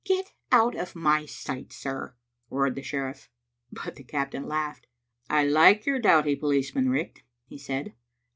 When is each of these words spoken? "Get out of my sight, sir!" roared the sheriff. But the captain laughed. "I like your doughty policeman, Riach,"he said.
"Get 0.03 0.33
out 0.51 0.75
of 0.75 0.95
my 0.95 1.27
sight, 1.27 1.71
sir!" 1.71 2.15
roared 2.49 2.73
the 2.73 2.81
sheriff. 2.81 3.29
But 3.71 3.97
the 3.97 4.03
captain 4.03 4.47
laughed. 4.47 4.87
"I 5.29 5.43
like 5.43 5.85
your 5.85 5.99
doughty 5.99 6.35
policeman, 6.35 6.87
Riach,"he 6.89 7.59
said. 7.59 7.93